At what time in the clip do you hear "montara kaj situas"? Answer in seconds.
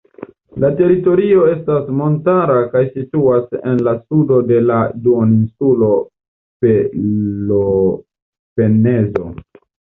1.99-3.53